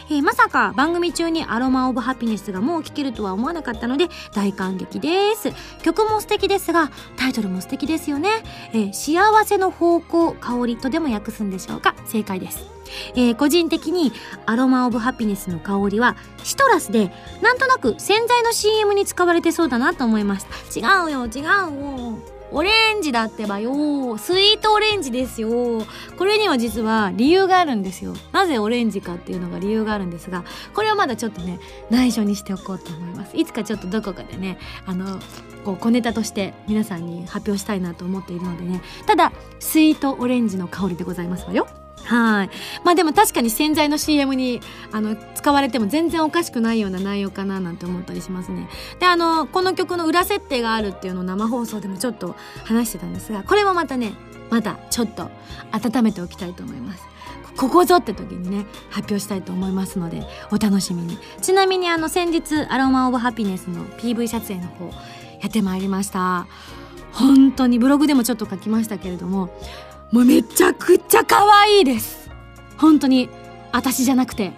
[0.10, 5.51] えー、まさか番組中にアロマオブハピネスがもう聴けるとは思わなかったので大感激です。
[5.84, 8.29] 曲も素敵ですがタイトルも素敵ですよね、
[8.73, 11.93] えー、幸せの方向香りとでも訳すんでしょうか？
[12.05, 12.65] 正解です。
[13.15, 14.12] えー、個人的に
[14.45, 20.79] アロマオブハピネスの香りはシトラスでなんとなく洗剤の CM に使われてそうだなと思いました。
[20.79, 22.40] 違うよ違うよ。
[22.51, 24.17] オレンジだってばよ。
[24.17, 25.85] スイートオレンジですよ。
[26.17, 28.13] これには実は理由があるんですよ。
[28.31, 31.59] なぜオレンジかっていうのが理由があるんですがこれはまだちょっとね
[31.89, 33.37] 内緒にしておこうと思います。
[33.37, 35.19] いつかちょっとどこかでねあの
[35.63, 38.81] こう小ネタとして皆さんに発表したいなと思っているのでね。
[39.05, 41.67] ただスイートオレンジの香りでございますわよ。
[42.05, 42.49] はい。
[42.83, 44.61] まあでも確かに洗剤の CM に
[44.91, 48.67] あの使われても全然おかしくないような内容かななんて思ったりしますね。
[48.99, 52.35] で、あの、この曲の裏設定があるっていうのを生放送でもちょっと
[52.65, 54.13] 話してたんですが、これもまたね、
[54.49, 55.29] またちょっと
[55.71, 57.11] 温めておきたいと思います。
[57.57, 61.17] ここぞって時にね、発表したいと思いますので、お楽しみに。
[61.41, 64.85] ちなみにあの先日、アロマオブハピネスの PV 撮影の方、
[65.41, 66.47] やってまいりました。
[67.11, 69.49] 本当にブログでもちょっと書きましたけれども、
[70.12, 72.30] もうめちゃくちゃ可愛いです。
[72.78, 73.30] 本当に
[73.71, 74.52] 私じゃなくて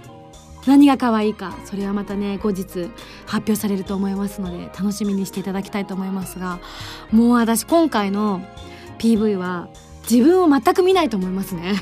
[0.66, 2.90] 何が可愛いかそれはまたね後日
[3.26, 6.60] 発表されると思いますので楽しみにしていただきたいと思いますが
[7.12, 8.42] もう私今回の
[8.98, 9.68] PV は
[10.10, 11.74] 自分を全く見ないと思いますね。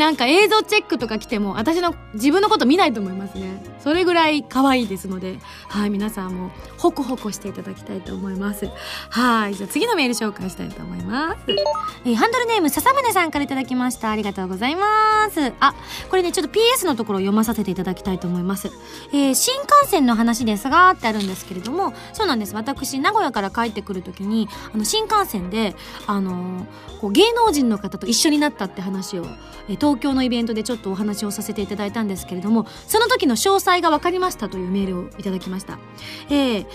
[0.00, 3.62] なんか映像チェックとか来ても私の自分のこと見ないと思いますね。
[3.80, 8.66] それぐらい可愛いですのではい皆さんもホコホコしていただきたいと思います。
[9.10, 11.40] はいじゃあ次のメール紹介したいと思います、
[12.06, 14.10] えー、ハンドルネーム笹宗さんからいただきました。
[14.10, 15.52] ありがとうございます。
[15.60, 15.74] あ
[16.08, 18.70] これねちょっと PS のところを読まさせていただきたいと思います、
[19.12, 22.54] えー、新幹線の話ですがってあるんですけれどもそうなんです。
[22.54, 29.26] 私名古屋から帰ってくる時にあの新幹線であのー、こう芸能人の方と一緒になったって話を、
[29.68, 35.78] えー、東京のイベントでちょっとお話をさせていただいたんですけれどもその時の詳細が分かりましたというメールをいただきました。
[36.28, 36.66] えー、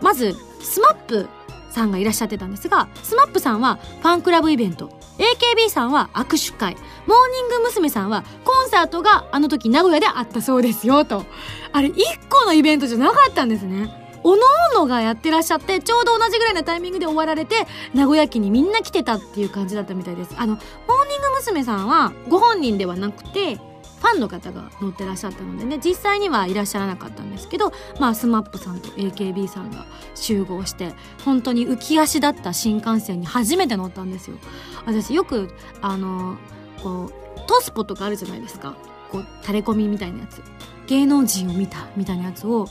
[0.00, 1.28] まず、スマップ
[1.70, 6.74] さんがいらっしゃってたんですが、スマップさんはファンクラブイベント、AKB さんは握手会、
[7.06, 7.88] モーニング娘。
[7.88, 11.24] さんはコンサートがあの時名古屋であったそうですよ、と。
[11.72, 14.03] あれ、一個のイベントじゃなかったんですね。
[14.24, 20.34] おのおのがやってらっしゃってちょうど同じぐらいのタイミングで終わられて名古屋駅にみんな来てたっていう感じだったみたいです。
[20.36, 20.60] あのモー
[21.08, 21.62] ニング娘。
[21.62, 30.92] さんはご本人ではなくてファンの方が乗ってらっしゃったのでね実際にはいらっしゃらなかったんですけどまあ SMAP さんと AKB さんが集合して
[31.24, 34.36] 本当に浮き足だった新幹線に初めて乗ったんですよ。
[34.84, 36.36] 私よくあの
[36.82, 38.76] こうトスポとかあるじゃないですか。
[39.10, 40.42] こう垂れ込みみたいなやつ。
[40.86, 42.68] 芸能人を見たみたいなやつを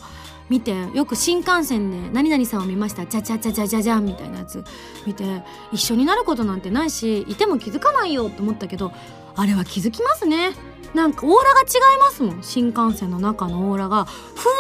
[0.54, 3.08] 見てよく新幹線で何々さんを見ました。
[3.08, 4.64] じゃじゃじゃじゃじゃじゃんみたいなやつ。
[5.04, 8.92] 見て一緒になることなんてないしいても気づかないよと思ったけど
[9.36, 10.52] あれは気づきますね。
[10.94, 11.64] なんかオーラが違
[11.96, 12.44] いますもん。
[12.44, 14.54] 新幹線の中のオーラがふわ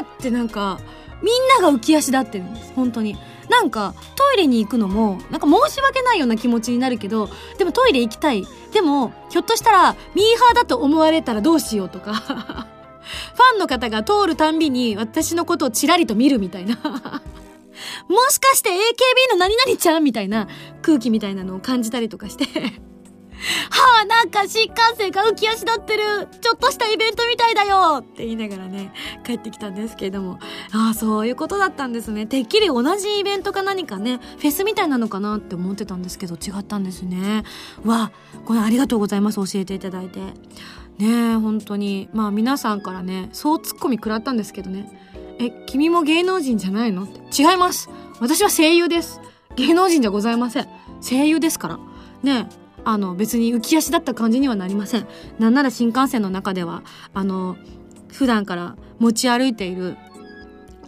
[0.00, 0.80] ーってなんか
[1.22, 2.74] みんなが浮き足立ってるんです。
[2.76, 3.16] 本当に。
[3.48, 8.46] なんかトイレに行くのもなんか申し訳ないような気持ちになるけどでもトイレ行きたい。
[8.74, 12.66] でもひょっとしたらミーハーだと思われたらどうしようとか。
[13.34, 16.76] ファンの方が通るたんびに私のことをちらりと見るみたいな
[18.08, 18.74] もしかして AKB
[19.32, 20.48] の何々ちゃんみたいな
[20.82, 22.44] 空気みたいなのを感じたりとかして
[23.70, 26.02] はあ、なんか新幹線が浮き足立ってる、
[26.40, 28.92] ちょっとしたイベントみたいだよって言いながらね、
[29.24, 30.38] 帰ってきたんですけれども、
[30.72, 32.26] ああ、そういうことだったんですね。
[32.26, 37.44] てっきり同じイベントか何かね、フェスみたいなのかなって思ってたんですけど、違ったんですね。
[37.84, 40.20] わあ、これありがとうございます、教えていただいて。
[40.98, 42.08] ねえ、本当に。
[42.12, 44.90] まあ皆さんからね、そうツッコミ食らったんですけどね。
[45.38, 47.04] え、君も芸能人じゃないの？
[47.04, 47.88] って違います。
[48.20, 49.20] 私は声優です。
[49.56, 50.68] 芸能人じゃございません
[51.02, 51.80] 声優ですから
[52.22, 52.48] ね
[52.84, 55.06] あの別に浮き足だった感じにはなりません
[55.40, 57.56] なんなら新幹線の中ではあの
[58.06, 59.96] 普段から持ち歩いている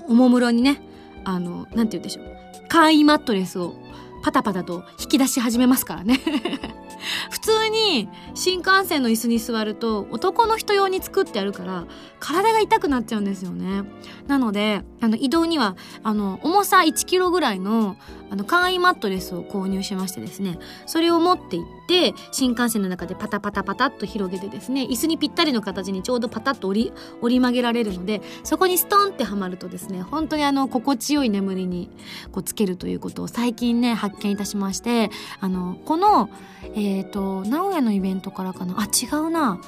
[0.08, 0.80] おもむろにね
[1.24, 3.74] あのなんて言うんでしょう簡易マットレスを
[4.22, 6.20] パタパタと引き出し始めますからね
[7.30, 11.86] 普通に新幹線の椅子に座ると男の人用に作ってあるから
[12.20, 13.82] 体が痛くなっちゃうんですよね。
[14.28, 17.96] なので、あの移動には、あの重さ1キロぐらいの
[18.30, 31.90] あの簡易マットレスを購入しましてですね、それを持って行って新幹線の中でパタパタパタっと広げてですね、椅子にぴったりの形にちょうどパタッと折り折り曲げられるので、そこにストンってはまるとですね、本当にあの心地よい眠りに
[32.30, 36.30] こうつけるということを最近ね発見いたしまして、あのこの
[36.74, 39.60] えっ、ー、と名古屋のイベントからかな、あ違うな。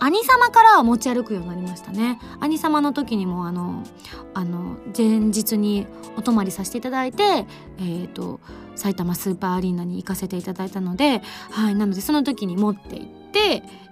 [0.00, 3.82] 兄様から持ち歩くようになりましたね兄様の時にもあの
[4.34, 8.40] あの前日にお泊まりさせていただいてえっ、ー、と
[8.74, 13.25] 埼玉スーパーアリーナに行かせていただいたのではいなのでその時に持って行って、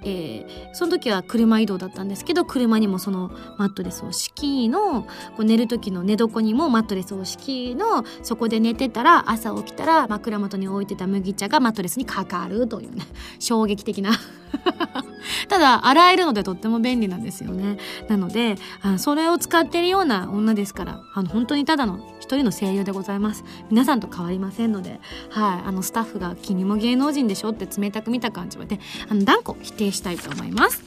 [0.06, 13.04] えー、その時は車移動だったんですけど車にもそのマットレスを敷きのこう寝る時の寝床にもマットレスを敷きのそこで寝てたら朝起きたら枕元に置いてた麦茶がマットレスにかかるというね
[13.38, 14.12] 衝撃的な。
[15.48, 17.78] ただ洗えるのでとっても便利なんですよね。
[18.08, 30.82] なのであそれを使ってるような女ですからあの本当にただの一人の声優でございます皆さんと変わりませんので、はい、あのスタッフが「君も芸能人でしょ?」って冷たく見た感じはねあの断固否定したいと思います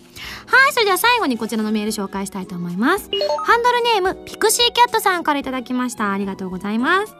[0.47, 3.10] はい、それでは最後にこちらのメール紹介したいと思います。
[3.43, 6.12] ハンドルネーム、ピクシーキャットさんから頂きました。
[6.12, 7.15] ありがとうございます。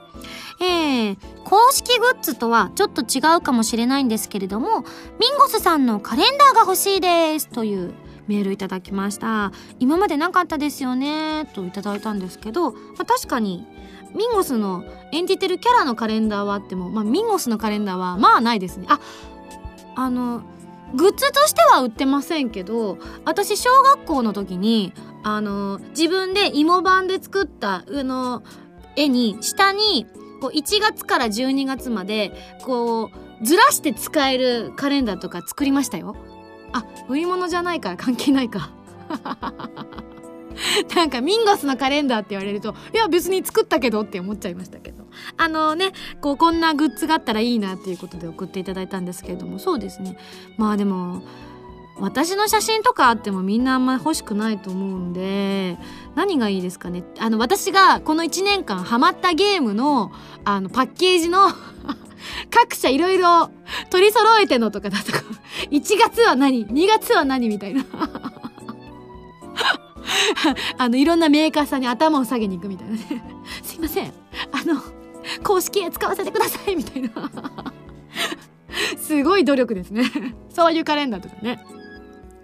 [0.60, 4.80] えー、公式グッズとはちょっと違うかもしれないんですけれども、
[5.20, 7.94] ミンゴスさんのカレンダーが欲しいですという
[8.26, 9.52] メールいただきました。
[9.78, 13.66] 今までなかったですよねといただいたんですけど、まあ、確かに
[14.14, 18.86] ミンゴスの演じてるキャラのカレンダーはあっても、まあ、ミンゴスのカレンダーはまあないですね。
[18.88, 19.00] あ、
[19.96, 20.42] あの、
[20.94, 24.92] グッズとしては売ってませんけど、私小学校の時に、
[25.22, 28.42] あの、自分で芋版で作った、あの、
[28.96, 30.06] 絵に、下に、
[30.40, 36.16] こう1月から12月までこうずらして使えるカレンダーとか作りましたよ
[36.72, 38.70] あ売り物じゃないから関係ないか
[40.94, 44.98] なんかミンゴスのカレンダーって言われるといや別に作ったけどって思っちゃいましたけど。
[45.36, 50.16] あのねこうこんなグッズがあったらいいなっていうことで送っていただいたんですけれどもそうですね。
[50.56, 51.22] まあでも
[52.00, 55.76] 私の写真とかあってもみんなあんまり欲しくないと思うんで
[56.14, 57.02] 何がいいですかね？
[57.18, 60.12] あの私がこの1年間ハマったゲームの
[60.44, 61.48] あのパッケージの
[62.50, 63.50] 各社いろいろ
[63.90, 65.22] 取り揃えてのとかだとか。
[65.70, 67.48] 1月は何？2月は何？
[67.48, 67.84] みたいな。
[70.78, 73.00] あのいろんなメーカーさんに頭を下げに行くみたいなね
[73.62, 74.12] すいません
[74.52, 74.80] あの
[75.42, 77.10] 公式へ使わせてくださいみたいな
[78.98, 80.04] すごい努力ですね
[80.48, 81.64] そういうカレンダーとかね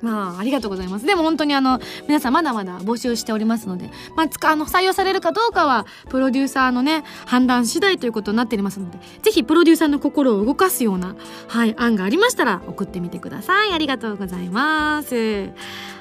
[0.05, 1.07] まあ、ありがとうございます。
[1.07, 11.16] でも本当にあの、皆さんまだまだ募集しておりますので、まあ、つか、あの、採用されるかどうかは、プロデューサーのね、判断次第ということになっておりますので、ぜひプロデューサーの心を動かすような、
[11.48, 13.72] はい、案がありましたら送ってみてください。
[13.72, 15.48] ありがとうございます。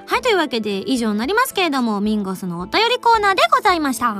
[0.05, 4.15] はい、というわけで以上になりますけれども、ミンゴスのお便りコーナーでございました。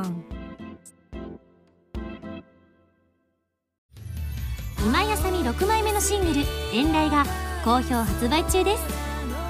[4.86, 6.42] 今井あさみ6枚目のシングル
[6.76, 7.24] 「遠雷」が
[7.64, 8.84] 好評発売中です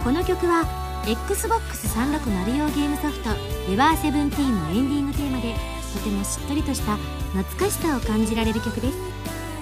[0.04, 0.63] この曲は
[1.06, 3.32] XBOX360 用ゲームソフト
[3.67, 5.56] 「エヴァーセブンティーンのエンディングテーマで
[5.91, 6.98] とてもしっとりとした
[7.34, 8.98] 懐かしさを感じられる曲です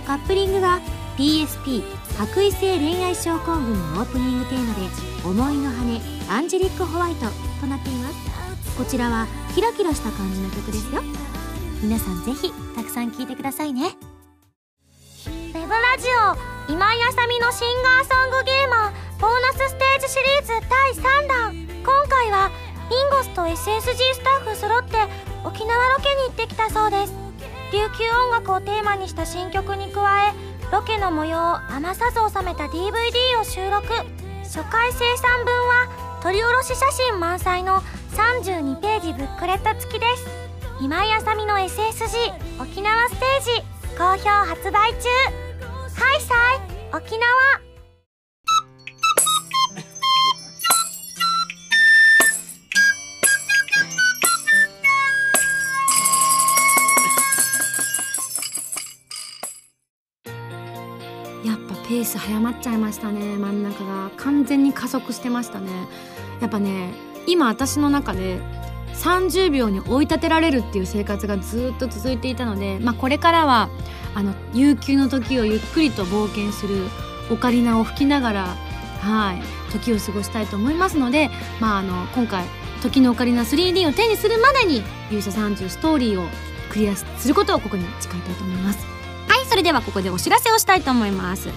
[0.05, 0.81] カップリングは
[1.15, 1.83] PSP
[2.17, 4.81] 白衣性恋愛症候群のオープニングテーマで
[5.23, 7.25] 「思いの羽アンジェリック・ホワイト」
[7.59, 8.15] となっています。
[8.77, 11.03] こちらはキラキラした感じの曲ですよ。
[11.83, 13.97] 皆さんぜひたくさん聴いてくださいね。
[15.27, 16.07] ウェブラジ
[16.69, 21.53] オ今井あさみのシンガーソングゲーマーボーナスステージシリーズ第3弾。
[21.83, 22.49] 今回は
[22.89, 24.97] ミンゴスと SSG スタッフ揃って
[25.43, 27.13] 沖縄ロケに行ってきたそうです。
[27.73, 30.33] 琉球音楽をテーマにした新曲に加え
[30.71, 33.87] ロケの模様を余さず収めた DVD を収録。
[34.43, 37.81] 初回生産分は撮り下ろし写真満載の
[38.11, 40.27] 32ページブックレット付きです。
[40.79, 45.09] 今井あさみの SSG 沖縄ステージ好評発売中。
[45.99, 46.35] はいさ
[46.93, 47.71] い沖縄。
[61.91, 63.19] ペース早まっちゃいましたね。
[63.35, 65.67] 真ん中が完全に加速してましたね。
[66.41, 66.93] やっぱね
[67.27, 68.39] 今私の中で
[68.93, 73.69] 30秒に追い立てられるっていう生活がずっと続いていたので、まあ、これからは
[74.13, 76.87] あの悠久の時をゆっくりと冒険する
[77.31, 78.55] オカリナを吹きながら
[78.99, 81.29] はい時を過ごしたいと思いますので、
[81.59, 82.45] まあ、あの今回
[82.83, 86.27] 「時のオカリナ 3D」を手にするまでに勇者30ストーリーを
[86.69, 88.85] クリアすることをここに誓いたいと思います。
[89.27, 91.49] はいそれではここでお知らせをしたいと思います。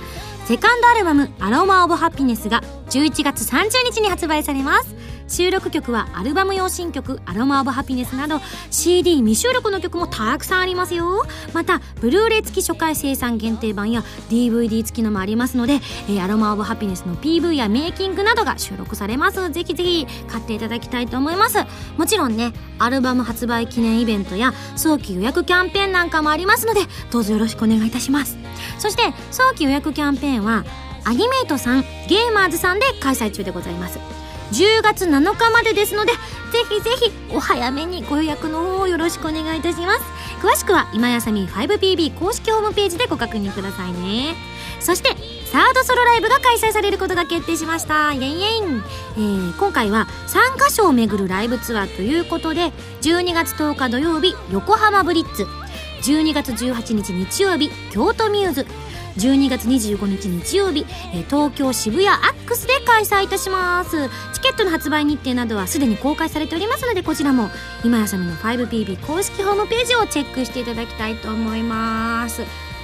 [0.47, 2.63] セカンドアルバム「アロマ・オブ・ハピネス」が
[2.95, 4.95] 11月30日に発売されます。
[5.27, 8.41] 収録曲はアルバム用新曲「アロマ・オブ・ハピネス」など
[8.71, 11.25] CD 未収録の曲もたくさんありますよ。
[11.53, 19.51] またブルーレイ付き初回生産限定版や DVD 付きのもありますので、えー、アロマ・オブ・ハピネスの PV やメイキングなどが収録されます。
[19.51, 21.59] ぜひぜひ買っていただきたいと思います。
[21.97, 28.37] もちろんねアルバム発売記念イベントや早期予約キャンペーンなんかもありますのでどうぞよろしくお願いいたします。
[28.79, 30.65] そして早期予約キャンペーンは
[31.05, 33.99] アニメイトさんゲーマーズさんで開催中でございます。
[34.53, 36.19] 10月7日までですのでぜ
[36.69, 40.01] ひぜひお早めにご予約の方をよろしくお願いいたします。
[40.41, 44.35] 詳しくは今やさみ 5PB 公式ホームページでご確認くださいね。
[44.81, 45.09] そして
[45.47, 48.13] サードソロライブが開催されることが決定しました。
[48.13, 48.61] イエイイエイ、
[49.17, 55.47] えー、今回は3カ所を巡るライブツアーということで12月10日土曜日横浜ブリッツ。
[56.03, 58.67] 12月18日日曜日京都ミューズ。
[59.17, 64.09] 12月25日日曜日、えー、東京渋谷アックスで開催いたします。
[64.33, 67.49] チケットの発売日程などはすでに公開されておりますのでこちらも
[67.85, 72.43] 今やさみの 5PB 公式ホームページをチェックしていただきたいと思います。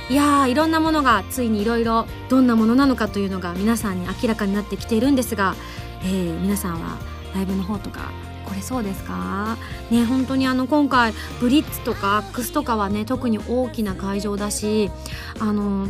[0.08, 5.54] いやーいろんなものがついにいろいろどんなものなのかというのが皆さんに明らかになってきているんですが、
[6.02, 6.98] えー、皆さんは
[7.34, 8.10] ライブの方とか
[8.44, 9.56] これそうですか？
[9.90, 14.90] ね本当にあの今回ブリッツとかアックスとかはね特に大きな会場だし
[15.38, 15.86] あの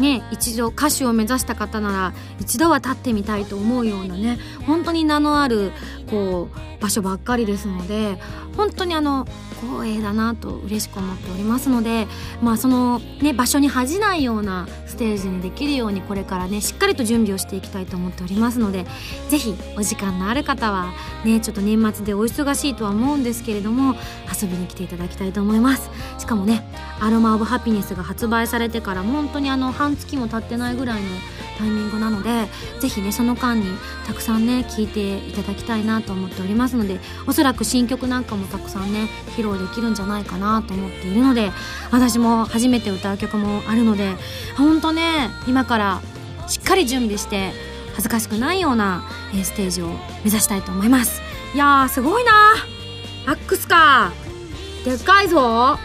[0.00, 5.72] ね一度歌手を目指した方なら一度は立ってみたいと思うようなね本当に名のある
[6.10, 8.18] こう場所ばっかりですので
[8.56, 9.26] 本当にあの
[9.60, 12.06] 光栄だなと嬉しく思っておりますので
[12.40, 18.86] まあそのね場所に恥じないようなステージにできるようにこれからねしっかりと準備をしていきたいと思っておりますので
[19.28, 20.92] 是非お時間のある方は
[21.24, 23.96] ねちょっと年末でお忙しいとは思うんですけれども
[24.40, 25.90] 遊びに来ていただきたいと思います。
[26.18, 26.62] しかもね
[27.00, 31.08] アロマ・オブ・ハピネスが発売されてから本当にあの半月も経ってないぐらいの
[31.58, 32.48] タイミングなので
[32.80, 33.66] ぜひねその間に
[34.06, 41.50] たくさんね聴いていただきたいなと思っておりますのでおそらく新曲なんかもたくさんね披露できるんじゃないかなと思っているので
[41.90, 44.14] 私も初めて歌う曲もあるので
[44.56, 46.00] ほんとね今から
[46.46, 47.52] しっかり準備して
[47.90, 49.02] 恥ずかしくないような
[49.42, 49.96] ステージを目
[50.26, 51.20] 指したいと思います。
[51.54, 52.32] いやーすごいな。
[53.26, 54.12] アックスか。
[54.84, 55.78] でっかいぞ。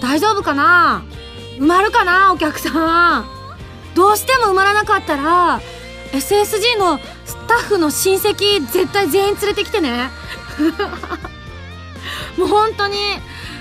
[0.00, 1.02] 大丈夫かな。
[1.58, 3.35] 埋まるかなお客さん。
[3.96, 5.60] どうしても埋まらなかったら
[6.12, 10.10] SSG のスタッフの親戚絶対全員連れてきてね。
[12.36, 12.96] もう本当に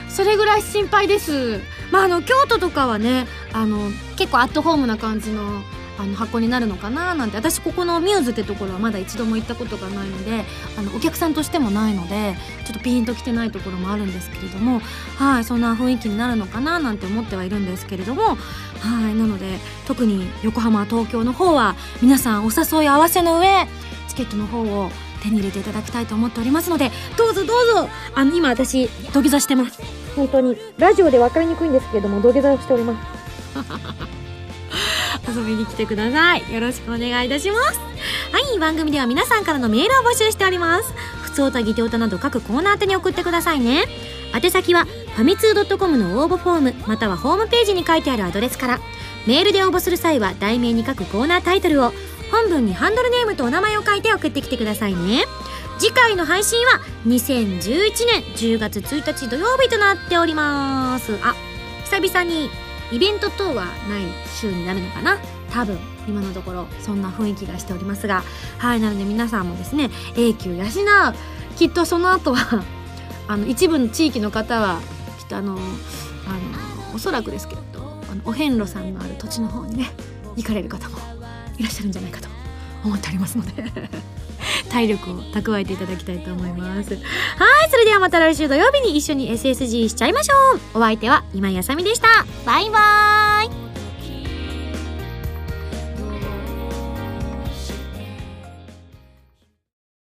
[0.09, 1.61] それぐらい心配です。
[1.89, 5.63] まああの京都とかはねあの結構アットホームな感じの
[5.97, 10.43] あの箱になるのかななんて私ここのミューズってところはまだ一度も行ったことがないので
[10.77, 12.35] あのお客さんとしてもないので
[12.65, 14.81] ちょっとピンときてないところもあるんですけれども
[15.17, 18.35] はいそんな雰囲気になるのかななんて思ってはいるんですけれどもは
[19.09, 23.67] いなので特に横浜東京の方は皆さんお誘い合わせの上
[24.07, 24.89] チケットの方を
[25.23, 29.81] 手に入れていただきたいと思っておりますのでどうぞどうぞあの今私土下座してます。
[30.15, 33.14] 本当にラジオで分かりにくいんですけれども土下座しております。
[35.35, 36.53] 遊びに来てください。
[36.53, 37.79] よろしくお願いいたします。
[38.31, 40.93] はい番組では皆さんからのメールを募集しております。
[41.21, 43.85] ふつおたぎておたなど各コーナー宛てに送ってくださいね。
[44.33, 48.79] 宛先はファミツー .com の応募フォームまたはホームページに書いてあるアドレスから。
[49.27, 51.91] メールで応募する際は題名に書くコーナータイトルを
[52.31, 55.25] 本文にハンドルネームとお名前を書いて送ってきてくださいね。
[55.77, 57.59] 次回の配信は2011
[58.05, 61.17] 年10月1日土曜日となっております。
[61.21, 61.35] あ
[61.83, 62.49] 久々に
[62.91, 63.73] イベント等はない
[64.39, 65.17] 週になるのかな？
[65.51, 65.77] 多分
[66.07, 68.23] 今のところそんな雰囲気がしておりますが。
[68.57, 70.67] はいなので皆さんもですね永久養う。
[71.57, 72.63] きっとその後は
[73.27, 74.79] あの一部の地域の方は
[75.19, 75.59] きっとあのあの
[76.93, 77.61] おそらくですけど
[78.11, 79.91] あのお遍路さんのある土地の方にね
[80.35, 80.97] 行かれる方も
[81.57, 82.27] いらっしゃるんじゃないかと
[82.83, 84.14] 思っておりますので。
[84.69, 86.93] 体力を蓄えていただきたいと思います。
[86.93, 90.79] はいそれではまた来週土曜日に一緒に SSG しちゃいましょう。
[90.79, 92.07] お相手は今井あさみでした。
[92.45, 93.74] バイバーイ。